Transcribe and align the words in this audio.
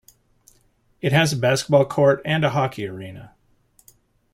It 0.99 1.11
has 1.11 1.31
a 1.31 1.37
basketball 1.37 1.85
court 1.85 2.23
and 2.25 2.43
hockey 2.43 2.87
arena. 2.87 3.35